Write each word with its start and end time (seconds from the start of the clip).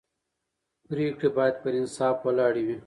پرېکړې 0.89 1.29
باید 1.37 1.55
پر 1.63 1.73
انصاف 1.79 2.17
ولاړې 2.25 2.61
وي 2.67 2.77